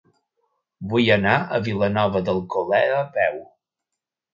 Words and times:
Vull 0.93 1.11
anar 1.17 1.35
a 1.39 1.61
Vilanova 1.69 2.25
d'Alcolea 2.31 3.01
a 3.07 3.09
peu. 3.23 3.43